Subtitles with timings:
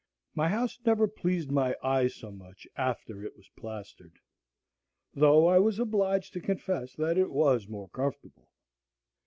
[0.33, 4.17] My house never pleased my eye so much after it was plastered,
[5.13, 8.49] though I was obliged to confess that it was more comfortable.